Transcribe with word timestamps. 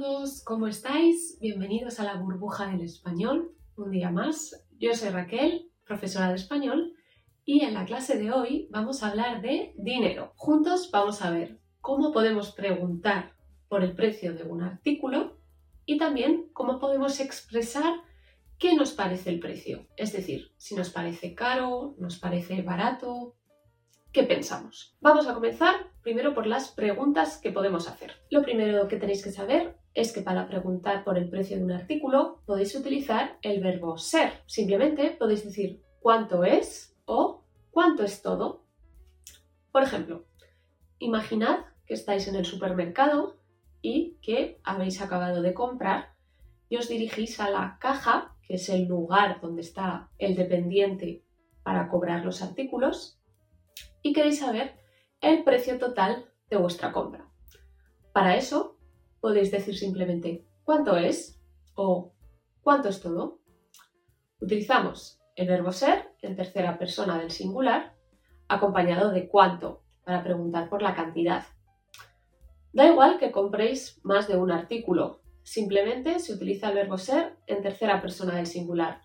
todos, 0.00 0.44
¿cómo 0.44 0.68
estáis? 0.68 1.38
Bienvenidos 1.40 1.98
a 1.98 2.04
la 2.04 2.14
burbuja 2.14 2.68
del 2.68 2.82
español, 2.82 3.50
un 3.76 3.90
día 3.90 4.10
más. 4.10 4.64
Yo 4.78 4.94
soy 4.94 5.08
Raquel, 5.08 5.72
profesora 5.84 6.28
de 6.28 6.36
español, 6.36 6.92
y 7.44 7.64
en 7.64 7.74
la 7.74 7.84
clase 7.84 8.16
de 8.16 8.30
hoy 8.30 8.68
vamos 8.70 9.02
a 9.02 9.08
hablar 9.08 9.42
de 9.42 9.74
dinero. 9.76 10.34
Juntos 10.36 10.90
vamos 10.92 11.20
a 11.22 11.30
ver 11.30 11.58
cómo 11.80 12.12
podemos 12.12 12.52
preguntar 12.52 13.32
por 13.68 13.82
el 13.82 13.96
precio 13.96 14.34
de 14.34 14.44
un 14.44 14.62
artículo 14.62 15.36
y 15.84 15.98
también 15.98 16.48
cómo 16.52 16.78
podemos 16.78 17.18
expresar 17.18 18.00
qué 18.56 18.76
nos 18.76 18.92
parece 18.92 19.30
el 19.30 19.40
precio. 19.40 19.88
Es 19.96 20.12
decir, 20.12 20.52
si 20.58 20.76
nos 20.76 20.90
parece 20.90 21.34
caro, 21.34 21.96
nos 21.98 22.20
parece 22.20 22.62
barato, 22.62 23.34
¿qué 24.12 24.22
pensamos? 24.22 24.96
Vamos 25.00 25.26
a 25.26 25.34
comenzar 25.34 25.74
primero 26.02 26.34
por 26.34 26.46
las 26.46 26.68
preguntas 26.68 27.38
que 27.38 27.50
podemos 27.50 27.88
hacer. 27.88 28.12
Lo 28.30 28.42
primero 28.42 28.86
que 28.86 28.96
tenéis 28.96 29.24
que 29.24 29.32
saber 29.32 29.77
es 29.98 30.12
que 30.12 30.22
para 30.22 30.46
preguntar 30.46 31.02
por 31.02 31.18
el 31.18 31.28
precio 31.28 31.56
de 31.56 31.64
un 31.64 31.72
artículo 31.72 32.40
podéis 32.46 32.72
utilizar 32.76 33.36
el 33.42 33.60
verbo 33.60 33.98
ser. 33.98 34.44
Simplemente 34.46 35.10
podéis 35.10 35.44
decir 35.44 35.82
cuánto 35.98 36.44
es 36.44 36.96
o 37.04 37.42
cuánto 37.72 38.04
es 38.04 38.22
todo. 38.22 38.62
Por 39.72 39.82
ejemplo, 39.82 40.24
imaginad 41.00 41.64
que 41.84 41.94
estáis 41.94 42.28
en 42.28 42.36
el 42.36 42.44
supermercado 42.44 43.40
y 43.82 44.18
que 44.22 44.60
habéis 44.62 45.02
acabado 45.02 45.42
de 45.42 45.52
comprar 45.52 46.14
y 46.68 46.76
os 46.76 46.88
dirigís 46.88 47.40
a 47.40 47.50
la 47.50 47.78
caja, 47.80 48.36
que 48.46 48.54
es 48.54 48.68
el 48.68 48.86
lugar 48.86 49.40
donde 49.40 49.62
está 49.62 50.10
el 50.18 50.36
dependiente 50.36 51.24
para 51.64 51.88
cobrar 51.88 52.24
los 52.24 52.40
artículos, 52.40 53.20
y 54.02 54.12
queréis 54.12 54.38
saber 54.38 54.78
el 55.20 55.42
precio 55.42 55.76
total 55.76 56.30
de 56.50 56.56
vuestra 56.56 56.92
compra. 56.92 57.28
Para 58.12 58.36
eso 58.36 58.77
podéis 59.20 59.50
decir 59.50 59.76
simplemente 59.76 60.46
cuánto 60.64 60.96
es 60.96 61.40
o 61.74 62.12
cuánto 62.60 62.88
es 62.88 63.00
todo. 63.00 63.40
Utilizamos 64.40 65.20
el 65.34 65.48
verbo 65.48 65.72
ser 65.72 66.14
en 66.22 66.36
tercera 66.36 66.78
persona 66.78 67.18
del 67.18 67.30
singular 67.30 67.94
acompañado 68.48 69.10
de 69.10 69.28
cuánto 69.28 69.82
para 70.04 70.22
preguntar 70.22 70.68
por 70.68 70.82
la 70.82 70.94
cantidad. 70.94 71.44
Da 72.72 72.86
igual 72.86 73.18
que 73.18 73.32
compréis 73.32 74.00
más 74.02 74.28
de 74.28 74.36
un 74.36 74.50
artículo, 74.50 75.20
simplemente 75.42 76.18
se 76.18 76.34
utiliza 76.34 76.68
el 76.68 76.74
verbo 76.74 76.98
ser 76.98 77.36
en 77.46 77.62
tercera 77.62 78.00
persona 78.00 78.36
del 78.36 78.46
singular. 78.46 79.02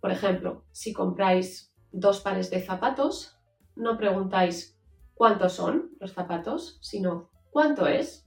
Por 0.00 0.10
ejemplo, 0.10 0.64
si 0.72 0.92
compráis 0.92 1.74
dos 1.90 2.20
pares 2.20 2.50
de 2.50 2.60
zapatos, 2.60 3.38
no 3.76 3.96
preguntáis 3.96 4.78
cuántos 5.14 5.52
son 5.52 5.92
los 6.00 6.12
zapatos, 6.12 6.78
sino 6.82 7.30
cuánto 7.50 7.86
es. 7.86 8.23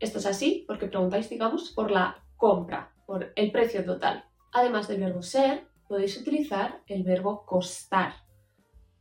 Esto 0.00 0.18
es 0.18 0.26
así 0.26 0.64
porque 0.66 0.86
preguntáis, 0.86 1.28
digamos, 1.30 1.70
por 1.72 1.90
la 1.90 2.24
compra, 2.36 2.92
por 3.06 3.32
el 3.34 3.52
precio 3.52 3.84
total. 3.84 4.24
Además 4.52 4.88
del 4.88 5.00
verbo 5.00 5.22
ser, 5.22 5.66
podéis 5.88 6.20
utilizar 6.20 6.82
el 6.86 7.02
verbo 7.02 7.44
costar. 7.46 8.14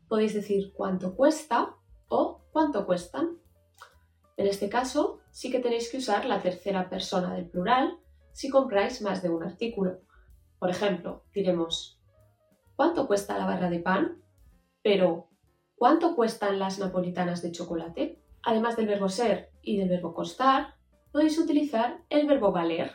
Podéis 0.07 0.33
decir 0.33 0.73
cuánto 0.73 1.15
cuesta 1.15 1.75
o 2.07 2.41
cuánto 2.51 2.85
cuestan. 2.85 3.37
En 4.37 4.47
este 4.47 4.69
caso, 4.69 5.21
sí 5.31 5.51
que 5.51 5.59
tenéis 5.59 5.89
que 5.89 5.97
usar 5.97 6.25
la 6.25 6.41
tercera 6.41 6.89
persona 6.89 7.33
del 7.33 7.49
plural 7.49 7.97
si 8.31 8.49
compráis 8.49 9.01
más 9.01 9.21
de 9.21 9.29
un 9.29 9.43
artículo. 9.43 10.01
Por 10.59 10.69
ejemplo, 10.69 11.23
diremos, 11.33 11.99
¿cuánto 12.75 13.07
cuesta 13.07 13.37
la 13.37 13.45
barra 13.45 13.69
de 13.69 13.79
pan? 13.79 14.21
Pero 14.83 15.29
¿Cuánto 15.77 16.15
cuestan 16.15 16.57
las 16.57 16.79
napolitanas 16.79 17.41
de 17.41 17.51
chocolate? 17.51 18.21
Además 18.43 18.77
del 18.77 18.87
verbo 18.87 19.09
ser 19.09 19.51
y 19.61 19.77
del 19.77 19.89
verbo 19.89 20.13
costar, 20.13 20.75
podéis 21.15 21.39
utilizar 21.39 22.01
el 22.09 22.27
verbo 22.27 22.51
valer. 22.51 22.91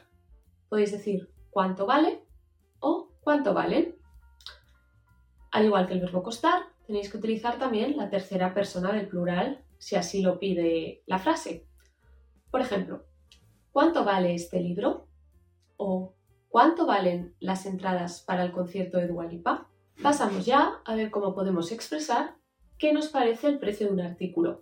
Podéis 0.68 0.92
decir 0.92 1.32
cuánto 1.48 1.86
vale 1.86 2.22
o 2.78 3.08
cuánto 3.22 3.54
valen. 3.54 3.96
Al 5.50 5.64
igual 5.64 5.86
que 5.86 5.94
el 5.94 6.02
verbo 6.02 6.22
costar, 6.22 6.64
tenéis 6.86 7.10
que 7.10 7.16
utilizar 7.16 7.58
también 7.58 7.96
la 7.96 8.10
tercera 8.10 8.52
persona 8.52 8.92
del 8.92 9.08
plural 9.08 9.64
si 9.78 9.96
así 9.96 10.20
lo 10.20 10.38
pide 10.38 11.02
la 11.06 11.18
frase. 11.18 11.66
Por 12.50 12.60
ejemplo, 12.60 13.06
¿cuánto 13.72 14.04
vale 14.04 14.34
este 14.34 14.60
libro? 14.60 15.08
O 15.78 16.12
¿cuánto 16.50 16.84
valen 16.84 17.34
las 17.40 17.64
entradas 17.64 18.20
para 18.20 18.44
el 18.44 18.52
concierto 18.52 18.98
de 18.98 19.08
Dualipa? 19.08 19.70
Pasamos 20.02 20.44
ya 20.44 20.82
a 20.84 20.94
ver 20.94 21.10
cómo 21.10 21.34
podemos 21.34 21.72
expresar 21.72 22.34
qué 22.76 22.92
nos 22.92 23.08
parece 23.08 23.46
el 23.46 23.58
precio 23.58 23.86
de 23.86 23.94
un 23.94 24.00
artículo. 24.02 24.60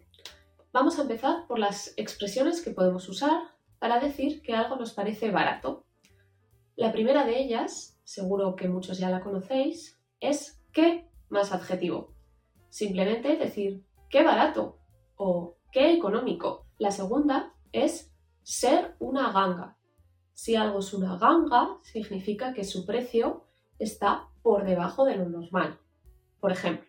Vamos 0.70 0.98
a 0.98 1.02
empezar 1.02 1.46
por 1.46 1.58
las 1.58 1.94
expresiones 1.96 2.62
que 2.62 2.72
podemos 2.72 3.08
usar 3.08 3.40
para 3.78 4.00
decir 4.00 4.42
que 4.42 4.54
algo 4.54 4.76
nos 4.76 4.92
parece 4.92 5.30
barato. 5.30 5.86
La 6.76 6.92
primera 6.92 7.24
de 7.24 7.40
ellas, 7.40 7.98
seguro 8.04 8.54
que 8.54 8.68
muchos 8.68 8.98
ya 8.98 9.08
la 9.08 9.20
conocéis, 9.20 9.98
es 10.20 10.60
qué 10.72 11.08
más 11.30 11.52
adjetivo. 11.52 12.14
Simplemente 12.68 13.36
decir 13.36 13.82
qué 14.10 14.22
barato 14.22 14.78
o 15.16 15.56
qué 15.72 15.92
económico. 15.94 16.66
La 16.78 16.90
segunda 16.90 17.54
es 17.72 18.12
ser 18.42 18.94
una 18.98 19.32
ganga. 19.32 19.78
Si 20.34 20.54
algo 20.54 20.80
es 20.80 20.92
una 20.92 21.16
ganga, 21.16 21.78
significa 21.82 22.52
que 22.52 22.64
su 22.64 22.84
precio 22.84 23.46
está 23.78 24.28
por 24.42 24.64
debajo 24.64 25.04
de 25.04 25.16
lo 25.16 25.28
normal. 25.28 25.80
Por 26.40 26.52
ejemplo, 26.52 26.87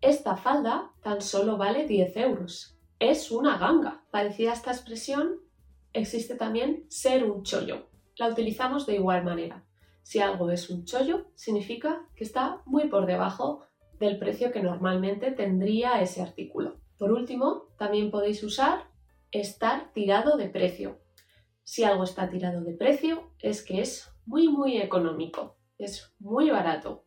esta 0.00 0.36
falda 0.36 0.92
tan 1.02 1.20
solo 1.20 1.56
vale 1.56 1.86
10 1.86 2.16
euros. 2.18 2.78
Es 2.98 3.30
una 3.30 3.58
ganga. 3.58 4.04
Parecida 4.10 4.50
a 4.50 4.54
esta 4.54 4.70
expresión, 4.70 5.40
existe 5.92 6.36
también 6.36 6.84
ser 6.88 7.24
un 7.24 7.42
chollo. 7.42 7.88
La 8.16 8.28
utilizamos 8.28 8.86
de 8.86 8.94
igual 8.94 9.24
manera. 9.24 9.64
Si 10.02 10.20
algo 10.20 10.50
es 10.50 10.70
un 10.70 10.84
chollo, 10.84 11.26
significa 11.34 12.06
que 12.14 12.24
está 12.24 12.62
muy 12.64 12.88
por 12.88 13.06
debajo 13.06 13.64
del 13.98 14.18
precio 14.18 14.52
que 14.52 14.62
normalmente 14.62 15.32
tendría 15.32 16.00
ese 16.00 16.22
artículo. 16.22 16.80
Por 16.96 17.12
último, 17.12 17.68
también 17.76 18.10
podéis 18.10 18.42
usar 18.42 18.84
estar 19.30 19.92
tirado 19.92 20.36
de 20.36 20.48
precio. 20.48 20.98
Si 21.62 21.84
algo 21.84 22.04
está 22.04 22.28
tirado 22.28 22.62
de 22.62 22.72
precio, 22.72 23.30
es 23.40 23.62
que 23.62 23.80
es 23.80 24.10
muy, 24.24 24.48
muy 24.48 24.78
económico, 24.78 25.58
es 25.76 26.14
muy 26.18 26.50
barato. 26.50 27.04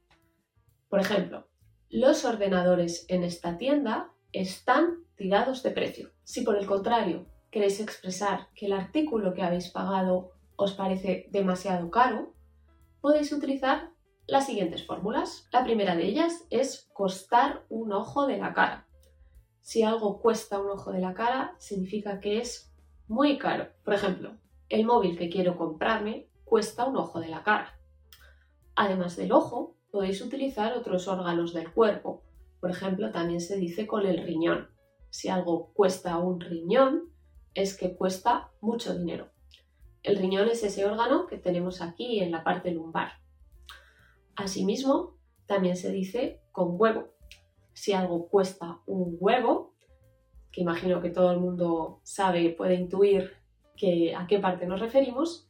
Por 0.87 0.99
ejemplo, 0.99 1.47
los 1.91 2.23
ordenadores 2.23 3.05
en 3.09 3.23
esta 3.23 3.57
tienda 3.57 4.13
están 4.31 5.03
tirados 5.17 5.61
de 5.61 5.71
precio. 5.71 6.11
Si 6.23 6.41
por 6.41 6.57
el 6.57 6.65
contrario 6.65 7.25
queréis 7.51 7.81
expresar 7.81 8.47
que 8.55 8.67
el 8.67 8.73
artículo 8.73 9.33
que 9.33 9.43
habéis 9.43 9.69
pagado 9.69 10.31
os 10.55 10.73
parece 10.73 11.27
demasiado 11.31 11.91
caro, 11.91 12.33
podéis 13.01 13.33
utilizar 13.33 13.91
las 14.25 14.45
siguientes 14.45 14.85
fórmulas. 14.85 15.49
La 15.51 15.65
primera 15.65 15.97
de 15.97 16.05
ellas 16.05 16.45
es 16.49 16.89
costar 16.93 17.65
un 17.67 17.91
ojo 17.91 18.25
de 18.25 18.37
la 18.37 18.53
cara. 18.53 18.87
Si 19.59 19.83
algo 19.83 20.21
cuesta 20.21 20.59
un 20.59 20.69
ojo 20.69 20.93
de 20.93 21.01
la 21.01 21.13
cara, 21.13 21.55
significa 21.59 22.21
que 22.21 22.39
es 22.39 22.73
muy 23.07 23.37
caro. 23.37 23.67
Por 23.83 23.93
ejemplo, 23.93 24.37
el 24.69 24.85
móvil 24.85 25.17
que 25.17 25.29
quiero 25.29 25.57
comprarme 25.57 26.29
cuesta 26.45 26.85
un 26.85 26.95
ojo 26.95 27.19
de 27.19 27.27
la 27.27 27.43
cara. 27.43 27.77
Además 28.75 29.17
del 29.17 29.33
ojo, 29.33 29.75
podéis 29.91 30.21
utilizar 30.21 30.73
otros 30.73 31.07
órganos 31.07 31.53
del 31.53 31.71
cuerpo. 31.71 32.23
Por 32.59 32.71
ejemplo, 32.71 33.11
también 33.11 33.41
se 33.41 33.57
dice 33.57 33.87
con 33.87 34.05
el 34.05 34.23
riñón. 34.23 34.69
Si 35.09 35.29
algo 35.29 35.71
cuesta 35.73 36.17
un 36.17 36.39
riñón, 36.39 37.11
es 37.53 37.77
que 37.77 37.95
cuesta 37.95 38.51
mucho 38.61 38.97
dinero. 38.97 39.29
El 40.03 40.17
riñón 40.17 40.47
es 40.49 40.63
ese 40.63 40.85
órgano 40.85 41.27
que 41.27 41.37
tenemos 41.37 41.81
aquí 41.81 42.21
en 42.21 42.31
la 42.31 42.43
parte 42.43 42.71
lumbar. 42.71 43.11
Asimismo, 44.35 45.17
también 45.45 45.75
se 45.75 45.91
dice 45.91 46.41
con 46.51 46.79
huevo. 46.79 47.09
Si 47.73 47.93
algo 47.93 48.29
cuesta 48.29 48.79
un 48.85 49.17
huevo, 49.19 49.75
que 50.51 50.61
imagino 50.61 51.01
que 51.01 51.09
todo 51.09 51.31
el 51.31 51.39
mundo 51.39 52.01
sabe, 52.03 52.49
puede 52.51 52.75
intuir 52.75 53.33
que, 53.75 54.15
a 54.15 54.27
qué 54.27 54.39
parte 54.39 54.65
nos 54.65 54.79
referimos, 54.79 55.49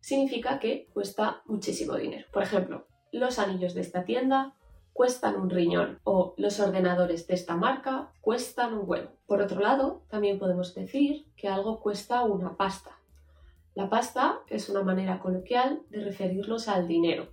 significa 0.00 0.58
que 0.58 0.88
cuesta 0.92 1.42
muchísimo 1.46 1.96
dinero. 1.96 2.26
Por 2.32 2.42
ejemplo, 2.42 2.86
los 3.12 3.38
anillos 3.38 3.74
de 3.74 3.80
esta 3.80 4.04
tienda 4.04 4.54
cuestan 4.92 5.36
un 5.36 5.50
riñón 5.50 5.98
o 6.04 6.34
los 6.36 6.60
ordenadores 6.60 7.26
de 7.26 7.34
esta 7.34 7.56
marca 7.56 8.12
cuestan 8.20 8.74
un 8.74 8.88
huevo. 8.88 9.12
Por 9.26 9.40
otro 9.40 9.60
lado, 9.60 10.02
también 10.08 10.38
podemos 10.38 10.74
decir 10.74 11.26
que 11.36 11.48
algo 11.48 11.80
cuesta 11.80 12.24
una 12.24 12.56
pasta. 12.56 12.98
La 13.74 13.88
pasta 13.88 14.40
es 14.48 14.68
una 14.68 14.82
manera 14.82 15.20
coloquial 15.20 15.82
de 15.90 16.04
referirnos 16.04 16.68
al 16.68 16.88
dinero. 16.88 17.28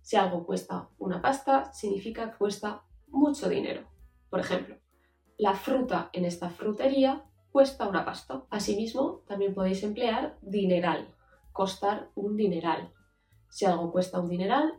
Si 0.00 0.16
algo 0.16 0.46
cuesta 0.46 0.88
una 0.98 1.20
pasta, 1.20 1.72
significa 1.72 2.30
que 2.30 2.38
cuesta 2.38 2.82
mucho 3.08 3.48
dinero. 3.48 3.82
Por 4.30 4.40
ejemplo, 4.40 4.76
la 5.38 5.54
fruta 5.54 6.10
en 6.12 6.24
esta 6.24 6.48
frutería 6.48 7.24
cuesta 7.52 7.88
una 7.88 8.04
pasta. 8.04 8.44
Asimismo, 8.50 9.22
también 9.26 9.54
podéis 9.54 9.82
emplear 9.82 10.38
dineral, 10.40 11.14
costar 11.52 12.10
un 12.14 12.36
dineral. 12.36 12.92
Si 13.48 13.64
algo 13.64 13.92
cuesta 13.92 14.20
un 14.20 14.28
dineral, 14.28 14.74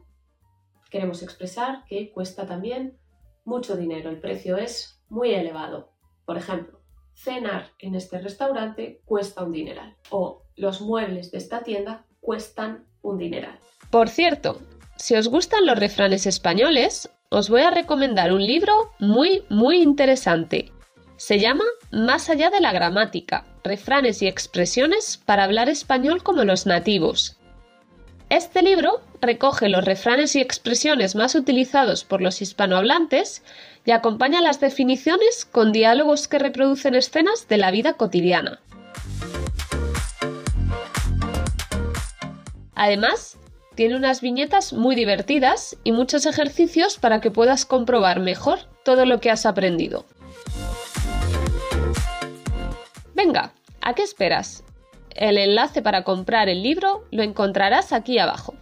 queremos 0.90 1.24
expresar 1.24 1.84
que 1.88 2.12
cuesta 2.12 2.46
también 2.46 2.98
mucho 3.46 3.78
dinero, 3.78 4.10
el 4.10 4.20
precio 4.20 4.58
es 4.58 5.02
muy 5.10 5.34
elevado. 5.34 5.94
Por 6.26 6.38
ejemplo, 6.38 6.82
cenar 7.16 7.72
en 7.80 7.96
este 7.96 8.20
restaurante 8.20 9.02
cuesta 9.06 9.44
un 9.44 9.52
dineral 9.52 9.96
o 10.10 10.44
los 10.56 10.82
muebles 10.82 11.32
de 11.32 11.38
esta 11.38 11.64
tienda 11.64 12.06
cuestan 12.20 12.86
un 13.02 13.18
dineral. 13.18 13.60
Por 13.90 14.10
cierto, 14.10 14.60
si 14.98 15.16
os 15.16 15.30
gustan 15.30 15.66
los 15.66 15.80
refranes 15.80 16.26
españoles, 16.26 17.10
os 17.30 17.50
voy 17.50 17.62
a 17.62 17.72
recomendar 17.72 18.34
un 18.34 18.46
libro 18.46 18.92
muy, 19.00 19.44
muy 19.50 19.82
interesante. 19.82 20.72
Se 21.16 21.40
llama 21.40 21.64
Más 21.92 22.30
allá 22.30 22.50
de 22.50 22.62
la 22.62 22.72
gramática, 22.72 23.46
refranes 23.64 24.22
y 24.22 24.28
expresiones 24.28 25.22
para 25.26 25.44
hablar 25.44 25.70
español 25.70 26.24
como 26.24 26.44
los 26.44 26.66
nativos. 26.66 27.38
Este 28.30 28.62
libro 28.62 29.02
recoge 29.22 29.70
los 29.70 29.84
refranes 29.84 30.36
y 30.36 30.42
expresiones 30.42 31.16
más 31.16 31.36
utilizados 31.36 32.04
por 32.04 32.22
los 32.22 32.42
hispanohablantes 32.42 33.44
y 33.86 33.92
acompaña 33.92 34.42
las 34.42 34.60
definiciones 34.60 35.46
con 35.46 35.72
diálogos 35.72 36.28
que 36.28 36.40
reproducen 36.40 36.96
escenas 36.96 37.48
de 37.48 37.58
la 37.58 37.72
vida 37.72 37.94
cotidiana. 37.94 38.60
Además, 42.76 43.38
tiene 43.76 43.96
unas 43.96 44.22
viñetas 44.22 44.74
muy 44.74 44.96
divertidas 44.96 45.78
y 45.84 45.92
muchos 45.92 46.26
ejercicios 46.26 46.98
para 46.98 47.22
que 47.22 47.32
puedas 47.32 47.66
comprobar 47.66 48.20
mejor 48.20 48.60
todo 48.84 49.06
lo 49.06 49.20
que 49.20 49.32
has 49.32 49.46
aprendido. 49.46 50.06
Venga, 53.14 53.54
¿a 53.82 53.94
qué 53.94 54.04
esperas? 54.04 54.64
El 55.16 55.40
enlace 55.40 55.82
para 55.82 56.04
comprar 56.04 56.50
el 56.50 56.62
libro 56.62 57.06
lo 57.10 57.24
encontrarás 57.24 57.94
aquí 57.94 58.20
abajo. 58.20 58.54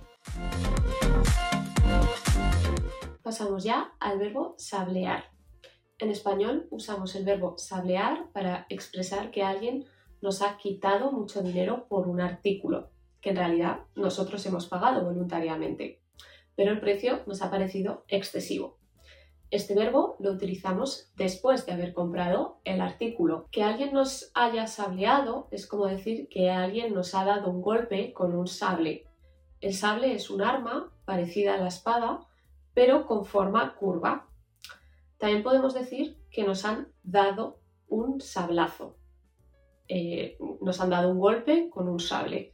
Pasamos 3.36 3.66
ya 3.66 3.92
al 4.00 4.18
verbo 4.18 4.56
sablear. 4.58 5.26
En 6.00 6.10
español 6.10 6.68
usamos 6.72 7.16
el 7.16 7.26
verbo 7.26 7.58
sablear 7.58 8.32
para 8.32 8.66
expresar 8.70 9.30
que 9.30 9.44
alguien 9.44 9.84
nos 10.22 10.42
ha 10.42 10.56
quitado 10.56 11.12
mucho 11.12 11.42
dinero 11.42 11.86
por 11.90 12.08
un 12.08 12.22
artículo 12.22 12.92
que 13.20 13.32
en 13.32 13.36
realidad 13.36 13.80
nosotros 13.94 14.46
hemos 14.46 14.68
pagado 14.68 15.04
voluntariamente, 15.04 16.00
pero 16.56 16.72
el 16.72 16.80
precio 16.80 17.24
nos 17.26 17.42
ha 17.42 17.52
parecido 17.52 18.06
excesivo. 18.08 18.78
Este 19.52 19.76
verbo 19.76 20.16
lo 20.20 20.32
utilizamos 20.32 21.12
después 21.18 21.66
de 21.66 21.74
haber 21.74 21.94
comprado 21.94 22.62
el 22.64 22.80
artículo. 22.80 23.50
Que 23.52 23.64
alguien 23.64 23.92
nos 23.92 24.32
haya 24.34 24.66
sableado 24.68 25.50
es 25.52 25.68
como 25.68 25.88
decir 25.88 26.30
que 26.30 26.52
alguien 26.52 26.94
nos 26.94 27.14
ha 27.14 27.26
dado 27.26 27.52
un 27.52 27.62
golpe 27.62 28.14
con 28.14 28.34
un 28.34 28.48
sable. 28.48 29.08
El 29.60 29.74
sable 29.74 30.14
es 30.16 30.30
un 30.30 30.42
arma 30.42 30.94
parecida 31.04 31.56
a 31.56 31.58
la 31.58 31.68
espada, 31.68 32.22
pero 32.76 33.08
con 33.08 33.26
forma 33.26 33.74
curva. 33.76 34.28
También 35.18 35.42
podemos 35.42 35.74
decir 35.74 36.20
que 36.30 36.44
nos 36.44 36.66
han 36.66 36.90
dado 37.02 37.60
un 37.88 38.22
sablazo. 38.22 38.98
Eh, 39.88 40.38
nos 40.62 40.80
han 40.82 40.92
dado 40.92 41.10
un 41.10 41.20
golpe 41.20 41.70
con 41.72 41.88
un 41.88 42.00
sable. 42.00 42.54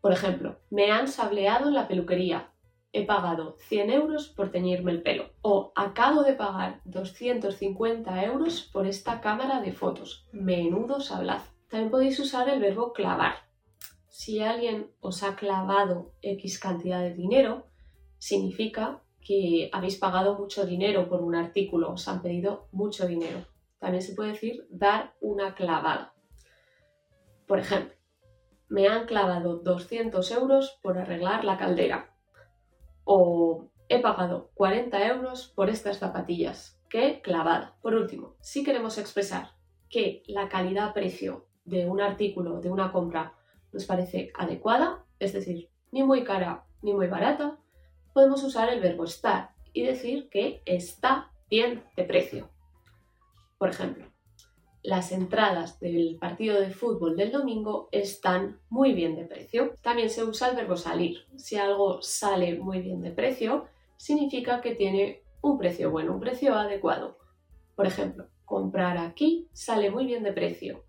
Por 0.00 0.12
ejemplo, 0.12 0.58
me 0.70 0.90
han 0.90 1.06
sableado 1.06 1.68
en 1.68 1.74
la 1.74 1.86
peluquería. 1.86 2.50
He 2.92 3.04
pagado 3.06 3.56
100 3.60 3.90
euros 3.90 4.28
por 4.28 4.50
teñirme 4.50 4.92
el 4.92 5.02
pelo. 5.02 5.30
O 5.42 5.72
acabo 5.74 6.22
de 6.22 6.32
pagar 6.32 6.80
250 6.84 8.24
euros 8.24 8.62
por 8.72 8.86
esta 8.86 9.20
cámara 9.20 9.60
de 9.60 9.72
fotos. 9.72 10.26
Menudo 10.32 11.00
sablazo. 11.00 11.52
También 11.68 11.90
podéis 11.90 12.18
usar 12.20 12.48
el 12.48 12.60
verbo 12.60 12.92
clavar. 12.92 13.34
Si 14.08 14.40
alguien 14.40 14.90
os 15.00 15.22
ha 15.22 15.34
clavado 15.34 16.14
X 16.22 16.60
cantidad 16.60 17.00
de 17.00 17.14
dinero, 17.14 17.66
significa 18.18 19.02
que 19.24 19.70
habéis 19.72 19.96
pagado 19.96 20.38
mucho 20.38 20.66
dinero 20.66 21.08
por 21.08 21.22
un 21.22 21.34
artículo, 21.34 21.90
os 21.90 22.06
han 22.06 22.22
pedido 22.22 22.68
mucho 22.70 23.06
dinero. 23.06 23.46
También 23.78 24.02
se 24.02 24.14
puede 24.14 24.32
decir 24.32 24.66
dar 24.70 25.14
una 25.20 25.54
clavada. 25.54 26.14
Por 27.46 27.58
ejemplo, 27.58 27.94
me 28.68 28.86
han 28.88 29.06
clavado 29.06 29.58
200 29.58 30.30
euros 30.32 30.78
por 30.82 30.98
arreglar 30.98 31.44
la 31.44 31.58
caldera. 31.58 32.14
O 33.04 33.70
he 33.88 34.00
pagado 34.00 34.50
40 34.54 35.06
euros 35.08 35.52
por 35.54 35.70
estas 35.70 35.98
zapatillas. 35.98 36.80
¡Qué 36.88 37.20
clavada! 37.22 37.76
Por 37.82 37.94
último, 37.94 38.36
si 38.40 38.62
queremos 38.62 38.98
expresar 38.98 39.50
que 39.88 40.22
la 40.26 40.48
calidad-precio 40.48 41.46
de 41.64 41.86
un 41.86 42.00
artículo, 42.00 42.60
de 42.60 42.70
una 42.70 42.92
compra, 42.92 43.34
nos 43.72 43.84
parece 43.84 44.30
adecuada, 44.38 45.04
es 45.18 45.32
decir, 45.32 45.70
ni 45.90 46.02
muy 46.02 46.24
cara 46.24 46.64
ni 46.82 46.92
muy 46.92 47.06
barata, 47.06 47.58
podemos 48.14 48.42
usar 48.44 48.72
el 48.72 48.80
verbo 48.80 49.04
estar 49.04 49.50
y 49.74 49.82
decir 49.82 50.30
que 50.30 50.62
está 50.64 51.32
bien 51.50 51.84
de 51.96 52.04
precio. 52.04 52.48
Por 53.58 53.68
ejemplo, 53.68 54.06
las 54.82 55.12
entradas 55.12 55.80
del 55.80 56.16
partido 56.20 56.60
de 56.60 56.70
fútbol 56.70 57.16
del 57.16 57.32
domingo 57.32 57.88
están 57.90 58.60
muy 58.70 58.92
bien 58.94 59.16
de 59.16 59.24
precio. 59.24 59.76
También 59.82 60.10
se 60.10 60.22
usa 60.22 60.50
el 60.50 60.56
verbo 60.56 60.76
salir. 60.76 61.26
Si 61.36 61.56
algo 61.56 62.00
sale 62.02 62.58
muy 62.58 62.80
bien 62.80 63.02
de 63.02 63.10
precio, 63.10 63.66
significa 63.96 64.60
que 64.60 64.74
tiene 64.74 65.22
un 65.42 65.58
precio 65.58 65.90
bueno, 65.90 66.12
un 66.12 66.20
precio 66.20 66.54
adecuado. 66.54 67.18
Por 67.74 67.86
ejemplo, 67.86 68.28
comprar 68.44 68.98
aquí 68.98 69.48
sale 69.52 69.90
muy 69.90 70.06
bien 70.06 70.22
de 70.22 70.32
precio. 70.32 70.84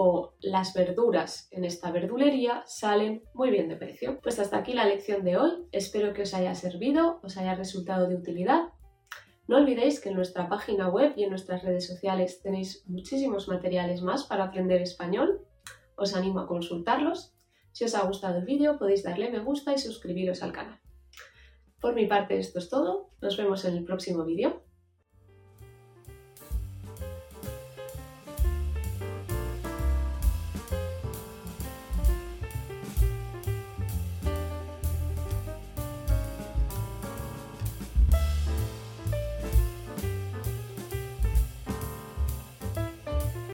O 0.00 0.34
las 0.40 0.74
verduras 0.74 1.48
en 1.50 1.64
esta 1.64 1.90
verdulería 1.90 2.62
salen 2.66 3.24
muy 3.34 3.50
bien 3.50 3.68
de 3.68 3.76
precio. 3.76 4.20
Pues 4.22 4.38
hasta 4.38 4.58
aquí 4.58 4.72
la 4.72 4.84
lección 4.84 5.24
de 5.24 5.36
hoy. 5.36 5.50
Espero 5.72 6.12
que 6.14 6.22
os 6.22 6.34
haya 6.34 6.54
servido, 6.54 7.18
os 7.24 7.36
haya 7.36 7.56
resultado 7.56 8.08
de 8.08 8.14
utilidad 8.14 8.68
no 9.48 9.56
olvidéis 9.56 9.98
que 9.98 10.10
en 10.10 10.16
nuestra 10.16 10.46
página 10.46 10.90
web 10.90 11.14
y 11.16 11.24
en 11.24 11.30
nuestras 11.30 11.62
redes 11.62 11.86
sociales 11.86 12.42
tenéis 12.42 12.84
muchísimos 12.86 13.48
materiales 13.48 14.02
más 14.02 14.24
para 14.24 14.44
aprender 14.44 14.82
español. 14.82 15.40
Os 15.96 16.14
animo 16.14 16.40
a 16.40 16.46
consultarlos. 16.46 17.34
Si 17.72 17.82
os 17.84 17.94
ha 17.94 18.04
gustado 18.04 18.38
el 18.38 18.44
vídeo 18.44 18.78
podéis 18.78 19.02
darle 19.04 19.30
me 19.30 19.38
gusta 19.38 19.72
y 19.72 19.78
suscribiros 19.78 20.42
al 20.42 20.52
canal. 20.52 20.78
Por 21.80 21.94
mi 21.94 22.06
parte 22.06 22.38
esto 22.38 22.58
es 22.58 22.68
todo. 22.68 23.08
Nos 23.22 23.38
vemos 23.38 23.64
en 23.64 23.78
el 23.78 23.84
próximo 23.84 24.22
vídeo. 24.26 24.67